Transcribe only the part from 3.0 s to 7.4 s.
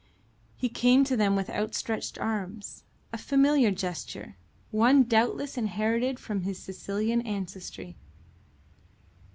a familiar gesture, one doubtless inherited from his Sicilian